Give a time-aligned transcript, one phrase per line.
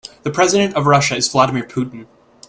[0.23, 2.07] The president of Russia is Vladimir Putin.